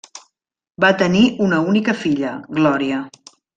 [0.85, 3.07] Van tenir una única filla, Gloria.